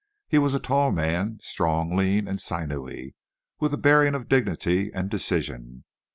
He 0.27 0.39
was 0.39 0.55
a 0.55 0.59
tall 0.59 0.91
man, 0.91 1.37
strong, 1.43 1.95
lean 1.95 2.27
and 2.27 2.41
sinewy, 2.41 3.13
with 3.59 3.71
a 3.71 3.77
bearing 3.77 4.15
of 4.15 4.27
dignity 4.27 4.91
and 4.91 5.11
decision. 5.11 5.83